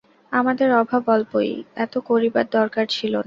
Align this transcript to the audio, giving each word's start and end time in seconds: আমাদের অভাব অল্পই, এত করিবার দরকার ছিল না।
আমাদের 0.31 0.69
অভাব 0.73 1.03
অল্পই, 1.09 1.51
এত 1.75 1.93
করিবার 2.09 2.45
দরকার 2.51 2.85
ছিল 2.89 3.13
না। 3.13 3.19